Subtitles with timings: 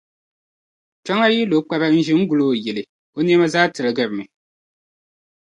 [1.03, 2.83] Kpiɔŋlan’ yi lo kpara n-ʒe n-gul’ o yili,
[3.17, 4.23] o nɛma zaa tiligirimi.